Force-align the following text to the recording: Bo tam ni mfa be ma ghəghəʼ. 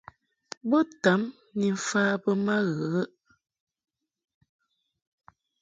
Bo 0.69 0.79
tam 1.03 1.21
ni 1.59 1.67
mfa 1.77 2.03
be 2.21 2.31
ma 2.45 2.55
ghəghəʼ. 2.75 3.09